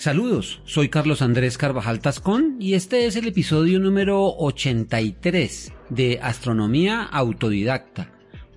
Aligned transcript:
Saludos, 0.00 0.62
soy 0.64 0.88
Carlos 0.88 1.20
Andrés 1.20 1.58
Carvajal 1.58 2.00
Tascón 2.00 2.56
y 2.58 2.72
este 2.72 3.04
es 3.04 3.16
el 3.16 3.28
episodio 3.28 3.78
número 3.78 4.34
83 4.38 5.74
de 5.90 6.18
Astronomía 6.22 7.02
Autodidacta, 7.02 8.10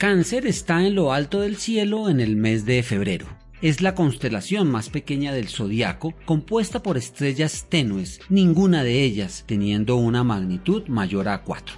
Cáncer 0.00 0.46
está 0.46 0.86
en 0.86 0.94
lo 0.94 1.12
alto 1.12 1.42
del 1.42 1.56
cielo 1.58 2.08
en 2.08 2.20
el 2.20 2.34
mes 2.34 2.64
de 2.64 2.82
febrero. 2.82 3.26
Es 3.60 3.82
la 3.82 3.94
constelación 3.94 4.70
más 4.70 4.88
pequeña 4.88 5.30
del 5.30 5.48
zodiaco, 5.48 6.14
compuesta 6.24 6.82
por 6.82 6.96
estrellas 6.96 7.66
tenues, 7.68 8.18
ninguna 8.30 8.82
de 8.82 9.02
ellas 9.02 9.44
teniendo 9.46 9.96
una 9.96 10.24
magnitud 10.24 10.88
mayor 10.88 11.28
a 11.28 11.42
4. 11.42 11.76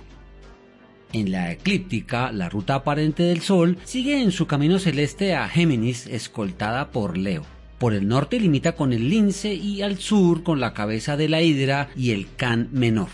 En 1.12 1.32
la 1.32 1.50
eclíptica, 1.50 2.30
la 2.30 2.48
ruta 2.48 2.76
aparente 2.76 3.24
del 3.24 3.40
Sol 3.40 3.76
sigue 3.82 4.22
en 4.22 4.30
su 4.30 4.46
camino 4.46 4.78
celeste 4.78 5.34
a 5.34 5.48
Géminis, 5.48 6.06
escoltada 6.06 6.92
por 6.92 7.18
Leo. 7.18 7.42
Por 7.78 7.92
el 7.92 8.06
norte 8.06 8.38
limita 8.38 8.76
con 8.76 8.92
el 8.92 9.10
Lince 9.10 9.52
y 9.52 9.82
al 9.82 9.98
sur 9.98 10.44
con 10.44 10.60
la 10.60 10.74
cabeza 10.74 11.16
de 11.16 11.28
la 11.28 11.42
Hidra 11.42 11.90
y 11.96 12.12
el 12.12 12.28
Can 12.36 12.68
menor. 12.70 13.08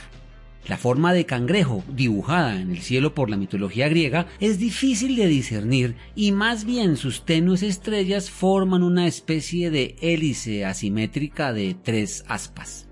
La 0.69 0.77
forma 0.77 1.15
de 1.15 1.25
cangrejo 1.25 1.83
dibujada 1.89 2.61
en 2.61 2.71
el 2.71 2.81
cielo 2.81 3.15
por 3.15 3.31
la 3.31 3.39
mitología 3.39 3.89
griega 3.89 4.27
es 4.39 4.59
difícil 4.59 5.17
de 5.17 5.27
discernir 5.27 5.97
y 6.15 6.31
más 6.33 6.67
bien 6.67 6.99
sus 6.99 7.25
tenues 7.25 7.63
estrellas 7.63 8.31
forman 8.31 8.83
una 8.83 9.07
especie 9.07 9.71
de 9.71 9.97
hélice 10.03 10.67
asimétrica 10.67 11.55
de 11.55 11.75
tres 11.83 12.23
aspas. 12.29 12.87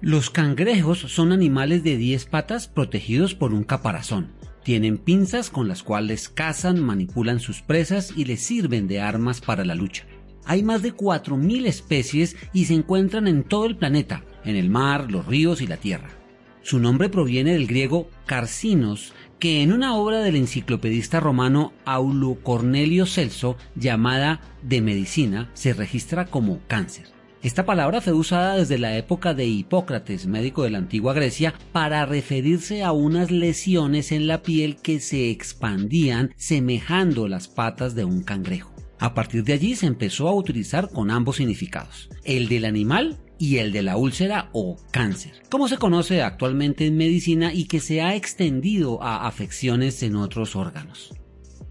Los 0.00 0.30
cangrejos 0.30 0.98
son 0.98 1.30
animales 1.30 1.84
de 1.84 1.96
10 1.96 2.26
patas 2.26 2.66
protegidos 2.66 3.36
por 3.36 3.54
un 3.54 3.62
caparazón. 3.62 4.32
Tienen 4.64 4.98
pinzas 4.98 5.50
con 5.50 5.68
las 5.68 5.84
cuales 5.84 6.28
cazan, 6.28 6.82
manipulan 6.82 7.38
sus 7.38 7.62
presas 7.62 8.12
y 8.16 8.24
les 8.24 8.42
sirven 8.42 8.88
de 8.88 9.00
armas 9.00 9.40
para 9.40 9.64
la 9.64 9.76
lucha. 9.76 10.04
Hay 10.44 10.64
más 10.64 10.82
de 10.82 10.92
4.000 10.92 11.66
especies 11.66 12.36
y 12.52 12.64
se 12.64 12.74
encuentran 12.74 13.28
en 13.28 13.44
todo 13.44 13.66
el 13.66 13.76
planeta, 13.76 14.24
en 14.44 14.56
el 14.56 14.70
mar, 14.70 15.08
los 15.08 15.24
ríos 15.26 15.62
y 15.62 15.68
la 15.68 15.76
tierra. 15.76 16.21
Su 16.62 16.78
nombre 16.78 17.08
proviene 17.08 17.52
del 17.52 17.66
griego 17.66 18.08
carcinos, 18.24 19.12
que 19.40 19.62
en 19.62 19.72
una 19.72 19.96
obra 19.96 20.20
del 20.20 20.36
enciclopedista 20.36 21.18
romano 21.18 21.72
Aulo 21.84 22.38
Cornelio 22.42 23.04
Celso 23.06 23.56
llamada 23.74 24.40
De 24.62 24.80
Medicina 24.80 25.50
se 25.54 25.74
registra 25.74 26.26
como 26.26 26.60
cáncer. 26.68 27.06
Esta 27.42 27.66
palabra 27.66 28.00
fue 28.00 28.12
usada 28.12 28.54
desde 28.56 28.78
la 28.78 28.96
época 28.96 29.34
de 29.34 29.46
Hipócrates, 29.46 30.28
médico 30.28 30.62
de 30.62 30.70
la 30.70 30.78
antigua 30.78 31.12
Grecia, 31.12 31.54
para 31.72 32.06
referirse 32.06 32.84
a 32.84 32.92
unas 32.92 33.32
lesiones 33.32 34.12
en 34.12 34.28
la 34.28 34.42
piel 34.42 34.76
que 34.76 35.00
se 35.00 35.30
expandían 35.30 36.32
semejando 36.36 37.26
las 37.26 37.48
patas 37.48 37.96
de 37.96 38.04
un 38.04 38.22
cangrejo. 38.22 38.72
A 39.00 39.14
partir 39.14 39.42
de 39.42 39.54
allí 39.54 39.74
se 39.74 39.86
empezó 39.86 40.28
a 40.28 40.34
utilizar 40.34 40.90
con 40.90 41.10
ambos 41.10 41.38
significados, 41.38 42.08
el 42.22 42.48
del 42.48 42.64
animal 42.64 43.18
y 43.42 43.58
el 43.58 43.72
de 43.72 43.82
la 43.82 43.96
úlcera 43.96 44.50
o 44.52 44.76
cáncer, 44.92 45.32
como 45.50 45.66
se 45.66 45.76
conoce 45.76 46.22
actualmente 46.22 46.86
en 46.86 46.96
medicina 46.96 47.52
y 47.52 47.64
que 47.64 47.80
se 47.80 48.00
ha 48.00 48.14
extendido 48.14 49.02
a 49.02 49.26
afecciones 49.26 50.04
en 50.04 50.14
otros 50.14 50.54
órganos. 50.54 51.12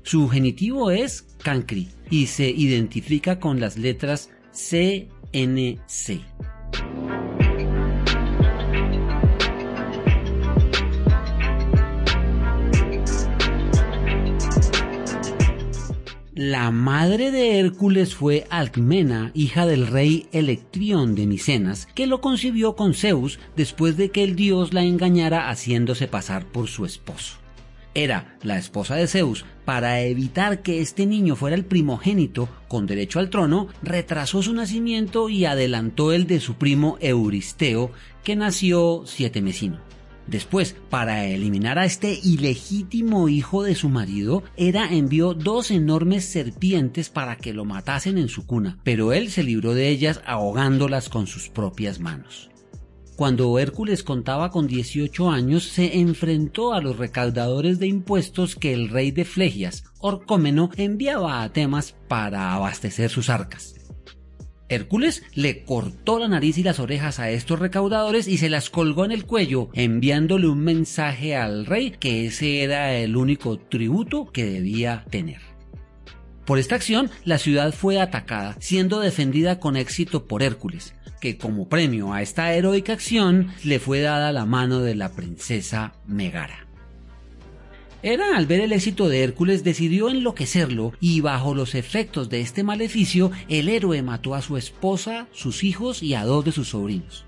Su 0.04 0.28
genitivo 0.28 0.92
es 0.92 1.22
cancri 1.42 1.88
y 2.09 2.26
se 2.28 2.50
identifica 2.50 3.40
con 3.40 3.62
las 3.62 3.78
letras 3.78 4.32
CNC. 4.52 6.20
La 16.44 16.72
madre 16.72 17.29
de 17.29 17.59
Hércules 17.59 18.16
fue 18.16 18.47
Alcmena, 18.50 19.29
hija 19.35 19.68
del 19.68 19.85
rey 19.85 20.25
Electrión 20.31 21.13
de 21.13 21.28
Micenas, 21.28 21.88
que 21.94 22.07
lo 22.07 22.19
concibió 22.19 22.75
con 22.75 22.96
Zeus 22.96 23.38
después 23.56 23.96
de 23.96 24.09
que 24.09 24.24
el 24.24 24.35
dios 24.35 24.74
la 24.74 24.81
engañara 24.81 25.52
haciéndose 25.52 26.07
pasar 26.07 26.47
por 26.47 26.68
su 26.68 26.84
esposo. 26.84 27.35
Era 27.94 28.40
la 28.41 28.57
esposa 28.57 28.96
de 28.96 29.06
Zeus, 29.06 29.46
para 29.66 30.02
evitar 30.02 30.63
que 30.63 30.81
este 30.81 31.06
niño 31.06 31.35
fuera 31.35 31.56
el 31.56 31.63
primogénito 31.63 32.50
con 32.68 32.88
derecho 32.88 33.19
al 33.19 33.29
trono, 33.29 33.68
retrasó 33.84 34.41
su 34.41 34.56
nacimiento 34.56 35.29
y 35.29 35.46
adelantó 35.46 36.12
el 36.12 36.25
de 36.25 36.40
su 36.40 36.56
primo 36.56 36.97
Euristeo, 37.02 37.91
que 38.23 38.35
nació 38.35 39.03
siete 39.06 39.44
mesino. 39.44 39.91
Después, 40.28 40.76
para 40.90 41.26
eliminar 41.26 41.78
a 41.80 41.86
este 41.86 42.20
ilegítimo 42.24 43.28
hijo 43.28 43.64
de 43.64 43.76
su 43.76 43.90
marido, 43.90 44.44
Hera 44.56 44.94
envió 44.94 45.34
dos 45.34 45.72
enormes 45.72 46.26
serpientes 46.26 47.09
para 47.09 47.36
que 47.36 47.54
lo 47.54 47.66
matasen 47.66 48.18
en 48.18 48.30
su 48.30 48.46
cuna, 48.46 48.78
pero 48.84 49.14
él 49.14 49.30
se 49.30 49.44
libró 49.44 49.74
de 49.74 49.90
ellas 49.90 50.22
ahogándolas 50.26 51.09
con 51.09 51.28
sus 51.28 51.50
propias 51.50 52.00
manos. 52.00 52.52
Cuando 53.22 53.59
Hércules 53.59 54.04
contaba 54.04 54.50
con 54.50 54.68
18 54.68 55.30
años, 55.30 55.66
se 55.66 56.00
enfrentó 56.00 56.74
a 56.74 56.82
los 56.82 56.98
recaudadores 56.98 57.78
de 57.78 57.88
impuestos 57.88 58.56
que 58.56 58.74
el 58.74 58.90
rey 58.90 59.12
de 59.12 59.26
Flegias, 59.26 59.84
Orcómeno, 60.00 60.72
enviaba 60.76 61.44
a 61.44 61.53
Temas 61.53 61.96
para 62.08 62.53
abastecer 62.53 63.12
sus 63.12 63.29
arcas. 63.29 63.76
Hércules 64.72 65.23
le 65.35 65.64
cortó 65.64 66.18
la 66.18 66.29
nariz 66.29 66.58
y 66.58 66.64
las 66.64 66.79
orejas 66.79 67.20
a 67.20 67.29
estos 67.29 67.59
recaudadores 67.59 68.28
y 68.28 68.38
se 68.38 68.50
las 68.50 68.70
colgó 68.70 69.03
en 69.03 69.12
el 69.12 69.26
cuello, 69.26 69.70
enviándole 69.73 70.47
un 70.47 70.64
mensaje 70.64 71.35
al 71.35 71.66
rey 71.66 71.91
que 71.91 72.26
ese 72.26 72.64
era 72.64 72.94
el 72.96 73.18
único 73.18 73.59
tributo 73.59 74.32
que 74.32 74.46
debía 74.46 75.03
tener. 75.09 75.41
Por 76.46 76.58
esta 76.58 76.76
acción, 76.76 77.09
la 77.26 77.38
ciudad 77.38 77.73
fue 77.73 78.00
atacada, 78.00 78.56
siendo 78.59 79.00
defendida 79.00 79.59
con 79.59 79.76
éxito 79.76 80.26
por 80.26 80.41
Hércules, 80.41 80.96
que 81.20 81.38
como 81.38 81.68
premio 81.68 82.14
a 82.14 82.22
esta 82.22 82.53
heroica 82.53 82.94
acción 82.94 83.52
le 83.64 83.79
fue 83.79 84.02
dada 84.02 84.32
la 84.32 84.46
mano 84.46 84.79
de 84.79 84.96
la 84.96 85.12
princesa 85.12 85.94
Megara. 86.08 86.71
Hera, 88.03 88.36
al 88.36 88.48
ver 88.48 88.62
el 88.62 88.74
éxito 88.74 89.09
de 89.09 89.24
Hércules, 89.24 89.64
decidió 89.64 90.09
enloquecerlo 90.09 90.94
y 91.00 91.22
bajo 91.22 91.53
los 91.53 91.76
efectos 91.76 92.30
de 92.30 92.42
este 92.42 92.64
maleficio, 92.64 93.30
el 93.48 93.70
héroe 93.70 94.02
mató 94.02 94.34
a 94.34 94.42
su 94.42 94.58
esposa, 94.58 95.28
sus 95.32 95.64
hijos 95.64 96.02
y 96.02 96.16
a 96.16 96.26
dos 96.26 96.44
de 96.44 96.52
sus 96.52 96.70
sobrinos. 96.70 97.26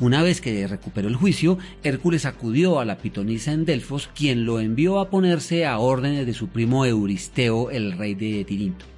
Una 0.00 0.22
vez 0.22 0.40
que 0.40 0.66
recuperó 0.66 1.06
el 1.06 1.14
juicio, 1.14 1.58
Hércules 1.84 2.26
acudió 2.26 2.80
a 2.80 2.84
la 2.84 2.98
pitonisa 2.98 3.52
en 3.52 3.64
Delfos, 3.64 4.10
quien 4.16 4.44
lo 4.44 4.58
envió 4.58 4.98
a 4.98 5.10
ponerse 5.10 5.64
a 5.64 5.78
órdenes 5.78 6.26
de 6.26 6.34
su 6.34 6.48
primo 6.48 6.84
Euristeo, 6.84 7.70
el 7.70 7.92
rey 7.92 8.14
de 8.16 8.44
Tirinto. 8.44 8.95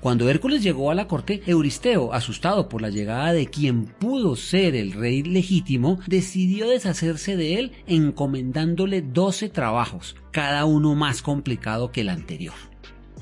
Cuando 0.00 0.30
Hércules 0.30 0.62
llegó 0.62 0.90
a 0.90 0.94
la 0.94 1.08
corte, 1.08 1.42
Euristeo, 1.46 2.12
asustado 2.12 2.68
por 2.68 2.82
la 2.82 2.88
llegada 2.88 3.32
de 3.32 3.46
quien 3.46 3.86
pudo 3.86 4.36
ser 4.36 4.76
el 4.76 4.92
rey 4.92 5.24
legítimo, 5.24 5.98
decidió 6.06 6.68
deshacerse 6.68 7.36
de 7.36 7.58
él 7.58 7.72
encomendándole 7.86 9.02
doce 9.02 9.48
trabajos, 9.48 10.14
cada 10.30 10.66
uno 10.66 10.94
más 10.94 11.20
complicado 11.20 11.90
que 11.90 12.02
el 12.02 12.10
anterior. 12.10 12.54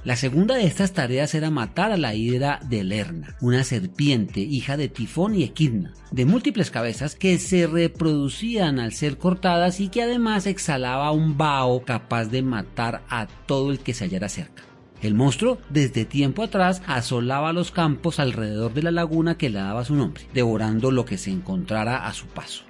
La 0.04 0.14
segunda 0.14 0.54
de 0.54 0.66
estas 0.66 0.92
tareas 0.92 1.34
era 1.34 1.50
matar 1.50 1.90
a 1.90 1.96
la 1.96 2.14
hidra 2.14 2.60
de 2.68 2.84
Lerna, 2.84 3.36
una 3.40 3.64
serpiente 3.64 4.38
hija 4.38 4.76
de 4.76 4.88
Tifón 4.88 5.34
y 5.34 5.42
Equidna, 5.42 5.94
de 6.12 6.26
múltiples 6.26 6.70
cabezas 6.70 7.16
que 7.16 7.38
se 7.38 7.66
reproducían 7.66 8.78
al 8.78 8.92
ser 8.92 9.18
cortadas 9.18 9.80
y 9.80 9.88
que 9.88 10.02
además 10.02 10.46
exhalaba 10.46 11.10
un 11.10 11.36
vaho 11.36 11.82
capaz 11.84 12.26
de 12.26 12.42
matar 12.42 13.02
a 13.08 13.26
todo 13.46 13.72
el 13.72 13.80
que 13.80 13.94
se 13.94 14.04
hallara 14.04 14.28
cerca. 14.28 14.75
El 15.02 15.14
monstruo 15.14 15.58
desde 15.68 16.04
tiempo 16.04 16.42
atrás 16.42 16.82
asolaba 16.86 17.52
los 17.52 17.70
campos 17.70 18.18
alrededor 18.18 18.72
de 18.72 18.82
la 18.82 18.90
laguna 18.90 19.36
que 19.36 19.50
le 19.50 19.58
daba 19.58 19.84
su 19.84 19.94
nombre, 19.94 20.26
devorando 20.32 20.90
lo 20.90 21.04
que 21.04 21.18
se 21.18 21.30
encontrara 21.30 22.06
a 22.06 22.12
su 22.14 22.26
paso. 22.26 22.64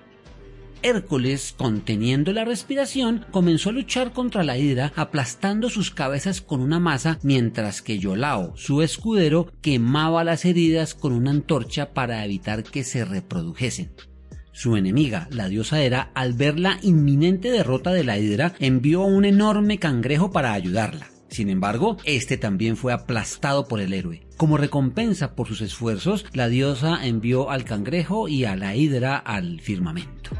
Hércules, 0.82 1.54
conteniendo 1.56 2.32
la 2.32 2.44
respiración, 2.44 3.24
comenzó 3.30 3.70
a 3.70 3.72
luchar 3.72 4.12
contra 4.12 4.44
la 4.44 4.58
hidra 4.58 4.92
aplastando 4.94 5.68
sus 5.68 5.90
cabezas 5.90 6.40
con 6.40 6.60
una 6.60 6.78
masa 6.78 7.18
mientras 7.22 7.82
que 7.82 7.98
Yolao, 7.98 8.56
su 8.56 8.82
escudero, 8.82 9.50
quemaba 9.62 10.22
las 10.22 10.44
heridas 10.44 10.94
con 10.94 11.12
una 11.12 11.30
antorcha 11.30 11.92
para 11.92 12.24
evitar 12.24 12.62
que 12.62 12.84
se 12.84 13.04
reprodujesen. 13.04 13.90
Su 14.52 14.76
enemiga, 14.76 15.28
la 15.30 15.48
diosa 15.48 15.82
Hera, 15.82 16.10
al 16.14 16.34
ver 16.34 16.58
la 16.58 16.78
inminente 16.82 17.50
derrota 17.50 17.92
de 17.92 18.04
la 18.04 18.18
hidra, 18.18 18.54
envió 18.58 19.02
a 19.02 19.06
un 19.06 19.24
enorme 19.24 19.78
cangrejo 19.78 20.30
para 20.30 20.52
ayudarla. 20.52 21.08
Sin 21.36 21.50
embargo, 21.50 21.98
este 22.04 22.38
también 22.38 22.78
fue 22.78 22.94
aplastado 22.94 23.68
por 23.68 23.78
el 23.80 23.92
héroe. 23.92 24.26
Como 24.38 24.56
recompensa 24.56 25.34
por 25.34 25.46
sus 25.46 25.60
esfuerzos, 25.60 26.24
la 26.32 26.48
diosa 26.48 27.06
envió 27.06 27.50
al 27.50 27.64
cangrejo 27.64 28.26
y 28.26 28.46
a 28.46 28.56
la 28.56 28.74
hidra 28.74 29.18
al 29.18 29.60
firmamento. 29.60 30.30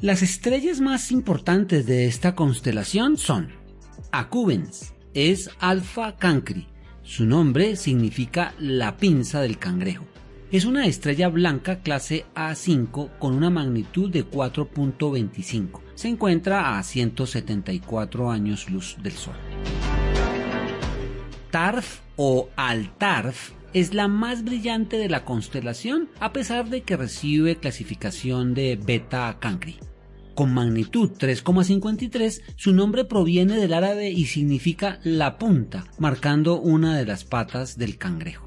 Las 0.00 0.22
estrellas 0.22 0.80
más 0.80 1.10
importantes 1.10 1.84
de 1.86 2.06
esta 2.06 2.36
constelación 2.36 3.16
son 3.16 3.48
Acubens, 4.12 4.94
es 5.14 5.50
Alpha 5.58 6.14
Cancri. 6.14 6.68
Su 7.02 7.26
nombre 7.26 7.74
significa 7.74 8.54
la 8.60 8.96
pinza 8.98 9.40
del 9.40 9.58
cangrejo. 9.58 10.04
Es 10.52 10.64
una 10.64 10.86
estrella 10.86 11.28
blanca 11.28 11.80
clase 11.80 12.24
A5 12.36 13.18
con 13.18 13.34
una 13.34 13.50
magnitud 13.50 14.08
de 14.08 14.24
4.25. 14.24 15.80
Se 15.96 16.06
encuentra 16.06 16.78
a 16.78 16.82
174 16.84 18.30
años 18.30 18.70
luz 18.70 18.96
del 19.02 19.14
Sol. 19.14 19.34
Tarf 21.50 21.98
o 22.14 22.48
Altarf 22.54 23.54
es 23.72 23.92
la 23.92 24.06
más 24.06 24.44
brillante 24.44 24.98
de 24.98 25.08
la 25.08 25.24
constelación 25.24 26.10
a 26.20 26.32
pesar 26.32 26.70
de 26.70 26.82
que 26.82 26.96
recibe 26.96 27.56
clasificación 27.56 28.54
de 28.54 28.76
Beta 28.80 29.38
Cancri. 29.40 29.80
Con 30.36 30.54
magnitud 30.54 31.10
3,53, 31.10 32.42
su 32.54 32.72
nombre 32.72 33.04
proviene 33.04 33.56
del 33.56 33.72
árabe 33.74 34.10
y 34.10 34.26
significa 34.26 35.00
la 35.02 35.38
punta, 35.38 35.86
marcando 35.98 36.60
una 36.60 36.96
de 36.96 37.04
las 37.04 37.24
patas 37.24 37.78
del 37.78 37.98
cangrejo. 37.98 38.46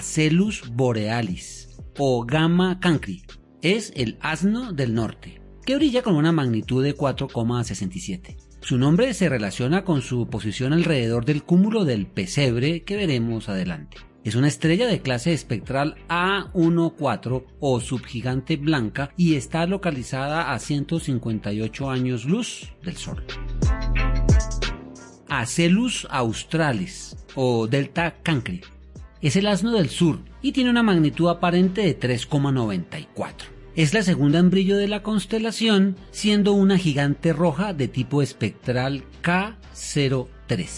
Acelus 0.00 0.62
borealis 0.72 1.76
o 1.98 2.24
Gamma 2.24 2.80
cancri 2.80 3.22
es 3.60 3.92
el 3.94 4.16
asno 4.22 4.72
del 4.72 4.94
norte, 4.94 5.42
que 5.66 5.76
brilla 5.76 6.00
con 6.00 6.16
una 6.16 6.32
magnitud 6.32 6.82
de 6.82 6.96
4,67. 6.96 8.38
Su 8.62 8.78
nombre 8.78 9.12
se 9.12 9.28
relaciona 9.28 9.84
con 9.84 10.00
su 10.00 10.26
posición 10.30 10.72
alrededor 10.72 11.26
del 11.26 11.42
cúmulo 11.42 11.84
del 11.84 12.06
pesebre 12.06 12.82
que 12.82 12.96
veremos 12.96 13.50
adelante. 13.50 13.98
Es 14.24 14.36
una 14.36 14.48
estrella 14.48 14.86
de 14.86 15.02
clase 15.02 15.34
espectral 15.34 15.96
A14 16.08 17.44
o 17.60 17.80
subgigante 17.80 18.56
blanca 18.56 19.12
y 19.18 19.34
está 19.34 19.66
localizada 19.66 20.50
a 20.50 20.58
158 20.58 21.90
años 21.90 22.24
luz 22.24 22.72
del 22.82 22.96
Sol. 22.96 23.22
Acelus 25.28 26.08
australis 26.10 27.18
o 27.34 27.66
Delta 27.66 28.16
Cancri 28.22 28.62
es 29.22 29.36
el 29.36 29.46
asno 29.46 29.72
del 29.72 29.90
sur 29.90 30.20
y 30.42 30.52
tiene 30.52 30.70
una 30.70 30.82
magnitud 30.82 31.28
aparente 31.28 31.82
de 31.82 31.98
3,94. 31.98 33.32
Es 33.76 33.94
la 33.94 34.02
segunda 34.02 34.38
en 34.38 34.50
brillo 34.50 34.76
de 34.76 34.88
la 34.88 35.02
constelación, 35.02 35.96
siendo 36.10 36.52
una 36.52 36.76
gigante 36.76 37.32
roja 37.32 37.72
de 37.72 37.88
tipo 37.88 38.22
espectral 38.22 39.04
K03. 39.22 40.68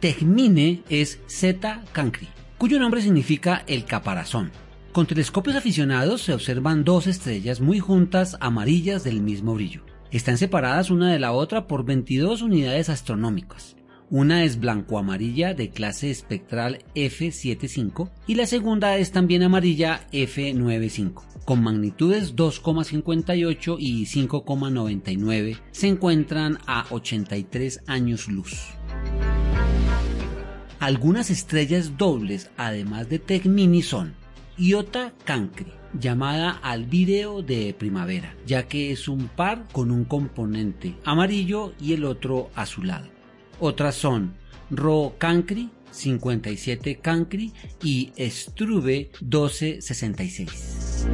Tegmine 0.00 0.82
es 0.88 1.20
Zeta 1.28 1.82
Cancri, 1.92 2.28
cuyo 2.58 2.78
nombre 2.78 3.02
significa 3.02 3.64
el 3.66 3.84
caparazón. 3.84 4.50
Con 4.92 5.06
telescopios 5.06 5.56
aficionados 5.56 6.22
se 6.22 6.34
observan 6.34 6.84
dos 6.84 7.06
estrellas 7.06 7.60
muy 7.60 7.78
juntas 7.78 8.36
amarillas 8.40 9.04
del 9.04 9.20
mismo 9.20 9.54
brillo. 9.54 9.82
Están 10.10 10.36
separadas 10.36 10.90
una 10.90 11.12
de 11.12 11.20
la 11.20 11.32
otra 11.32 11.68
por 11.68 11.84
22 11.84 12.42
unidades 12.42 12.88
astronómicas. 12.88 13.76
Una 14.12 14.42
es 14.42 14.58
blanco-amarilla 14.58 15.54
de 15.54 15.70
clase 15.70 16.10
espectral 16.10 16.80
F75 16.96 18.10
y 18.26 18.34
la 18.34 18.46
segunda 18.46 18.96
es 18.96 19.12
también 19.12 19.44
amarilla 19.44 20.04
F95. 20.10 21.44
Con 21.44 21.62
magnitudes 21.62 22.34
2,58 22.34 23.76
y 23.78 24.06
5,99 24.06 25.60
se 25.70 25.86
encuentran 25.86 26.58
a 26.66 26.86
83 26.90 27.82
años 27.86 28.26
luz. 28.26 28.70
Algunas 30.80 31.30
estrellas 31.30 31.96
dobles, 31.96 32.50
además 32.56 33.08
de 33.08 33.20
Tegmini, 33.20 33.82
son 33.82 34.14
Iota 34.58 35.12
Cancri, 35.24 35.72
llamada 35.96 36.50
al 36.50 36.84
vídeo 36.84 37.42
de 37.42 37.76
primavera, 37.78 38.34
ya 38.44 38.66
que 38.66 38.90
es 38.90 39.06
un 39.06 39.28
par 39.28 39.68
con 39.70 39.92
un 39.92 40.04
componente 40.04 40.96
amarillo 41.04 41.74
y 41.80 41.92
el 41.92 42.04
otro 42.04 42.50
azulado. 42.56 43.19
Otras 43.60 43.94
son 43.94 44.32
Ro 44.70 45.14
Cancri, 45.18 45.68
57 45.90 46.96
Cancri 46.96 47.52
y 47.82 48.10
Struve 48.18 49.10
1266. 49.20 51.06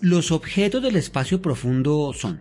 Los 0.00 0.32
objetos 0.32 0.82
del 0.82 0.96
espacio 0.96 1.40
profundo 1.40 2.12
son 2.12 2.40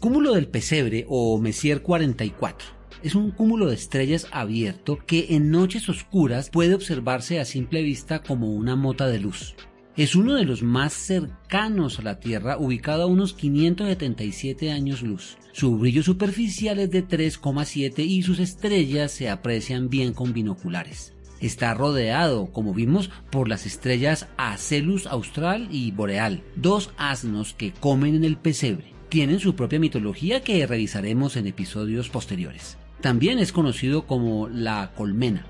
Cúmulo 0.00 0.34
del 0.34 0.48
Pesebre 0.48 1.06
o 1.08 1.38
Messier 1.38 1.80
44. 1.80 2.68
Es 3.02 3.14
un 3.14 3.30
cúmulo 3.30 3.68
de 3.68 3.74
estrellas 3.74 4.26
abierto 4.32 4.98
que 5.06 5.28
en 5.30 5.50
noches 5.50 5.88
oscuras 5.88 6.50
puede 6.50 6.74
observarse 6.74 7.40
a 7.40 7.46
simple 7.46 7.80
vista 7.82 8.22
como 8.22 8.52
una 8.52 8.76
mota 8.76 9.06
de 9.06 9.18
luz. 9.18 9.54
Es 9.96 10.16
uno 10.16 10.34
de 10.34 10.44
los 10.44 10.62
más 10.62 10.92
cercanos 10.92 12.00
a 12.00 12.02
la 12.02 12.18
Tierra, 12.18 12.58
ubicado 12.58 13.04
a 13.04 13.06
unos 13.06 13.32
577 13.32 14.72
años 14.72 15.02
luz. 15.02 15.36
Su 15.52 15.78
brillo 15.78 16.02
superficial 16.02 16.80
es 16.80 16.90
de 16.90 17.06
3,7 17.06 18.04
y 18.04 18.22
sus 18.22 18.40
estrellas 18.40 19.12
se 19.12 19.30
aprecian 19.30 19.88
bien 19.88 20.12
con 20.12 20.32
binoculares. 20.32 21.14
Está 21.40 21.74
rodeado, 21.74 22.50
como 22.52 22.74
vimos, 22.74 23.10
por 23.30 23.48
las 23.48 23.66
estrellas 23.66 24.26
Acelus 24.36 25.06
austral 25.06 25.68
y 25.70 25.92
boreal, 25.92 26.42
dos 26.56 26.90
asnos 26.96 27.54
que 27.54 27.72
comen 27.72 28.16
en 28.16 28.24
el 28.24 28.36
pesebre 28.36 28.94
tienen 29.14 29.38
su 29.38 29.54
propia 29.54 29.78
mitología 29.78 30.42
que 30.42 30.66
revisaremos 30.66 31.36
en 31.36 31.46
episodios 31.46 32.08
posteriores. 32.08 32.78
También 33.00 33.38
es 33.38 33.52
conocido 33.52 34.08
como 34.08 34.48
la 34.48 34.90
colmena. 34.96 35.46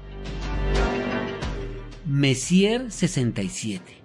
Messier 2.05 2.93
67 2.93 4.04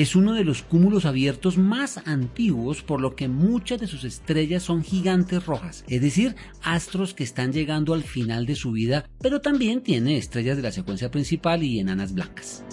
es 0.00 0.16
uno 0.16 0.32
de 0.32 0.44
los 0.44 0.62
cúmulos 0.62 1.04
abiertos 1.04 1.58
más 1.58 1.98
antiguos 2.06 2.82
por 2.82 3.02
lo 3.02 3.14
que 3.14 3.28
muchas 3.28 3.80
de 3.80 3.86
sus 3.86 4.04
estrellas 4.04 4.62
son 4.62 4.82
gigantes 4.82 5.44
rojas, 5.44 5.84
es 5.88 6.00
decir, 6.00 6.36
astros 6.62 7.12
que 7.12 7.22
están 7.22 7.52
llegando 7.52 7.92
al 7.92 8.02
final 8.02 8.46
de 8.46 8.54
su 8.54 8.72
vida, 8.72 9.04
pero 9.20 9.42
también 9.42 9.82
tiene 9.82 10.16
estrellas 10.16 10.56
de 10.56 10.62
la 10.62 10.72
secuencia 10.72 11.10
principal 11.10 11.62
y 11.62 11.80
enanas 11.80 12.14
blancas. 12.14 12.64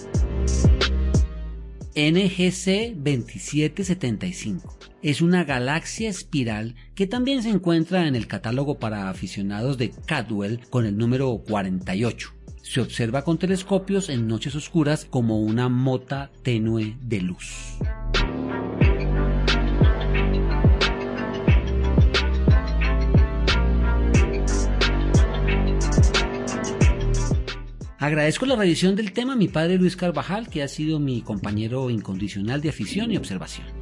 NGC 1.95 2.95
2775 2.95 4.77
es 5.01 5.21
una 5.21 5.43
galaxia 5.43 6.09
espiral 6.09 6.75
que 6.95 7.07
también 7.07 7.43
se 7.43 7.49
encuentra 7.49 8.07
en 8.07 8.15
el 8.15 8.27
catálogo 8.27 8.79
para 8.79 9.09
aficionados 9.09 9.77
de 9.77 9.91
Cadwell 10.05 10.61
con 10.69 10.85
el 10.85 10.95
número 10.95 11.43
48. 11.45 12.36
Se 12.69 12.81
observa 12.81 13.23
con 13.23 13.37
telescopios 13.37 14.09
en 14.09 14.27
noches 14.27 14.53
oscuras 14.53 15.05
como 15.09 15.39
una 15.39 15.69
mota 15.69 16.29
tenue 16.43 16.97
de 16.99 17.21
luz. 17.21 17.77
Agradezco 27.97 28.45
la 28.45 28.57
revisión 28.57 28.97
del 28.97 29.13
tema 29.13 29.33
a 29.33 29.37
mi 29.37 29.47
padre 29.47 29.77
Luis 29.77 29.95
Carvajal, 29.95 30.49
que 30.49 30.61
ha 30.61 30.67
sido 30.67 30.99
mi 30.99 31.21
compañero 31.21 31.89
incondicional 31.89 32.61
de 32.61 32.69
afición 32.69 33.13
y 33.13 33.17
observación. 33.17 33.76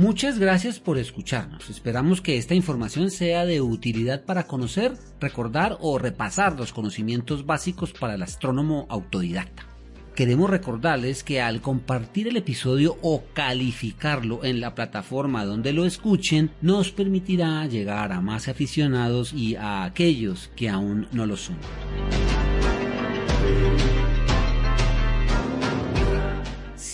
Muchas 0.00 0.38
gracias 0.38 0.80
por 0.80 0.96
escucharnos. 0.96 1.68
Esperamos 1.68 2.22
que 2.22 2.38
esta 2.38 2.54
información 2.54 3.10
sea 3.10 3.44
de 3.44 3.60
utilidad 3.60 4.24
para 4.24 4.46
conocer, 4.46 4.94
recordar 5.20 5.76
o 5.78 5.98
repasar 5.98 6.58
los 6.58 6.72
conocimientos 6.72 7.44
básicos 7.44 7.92
para 7.92 8.14
el 8.14 8.22
astrónomo 8.22 8.86
autodidacta. 8.88 9.66
Queremos 10.14 10.48
recordarles 10.48 11.22
que 11.22 11.42
al 11.42 11.60
compartir 11.60 12.28
el 12.28 12.38
episodio 12.38 12.96
o 13.02 13.24
calificarlo 13.34 14.42
en 14.42 14.60
la 14.60 14.74
plataforma 14.74 15.44
donde 15.44 15.74
lo 15.74 15.84
escuchen, 15.84 16.50
nos 16.62 16.92
permitirá 16.92 17.66
llegar 17.66 18.12
a 18.12 18.22
más 18.22 18.48
aficionados 18.48 19.34
y 19.34 19.56
a 19.56 19.84
aquellos 19.84 20.50
que 20.56 20.70
aún 20.70 21.08
no 21.12 21.26
lo 21.26 21.36
son. 21.36 21.58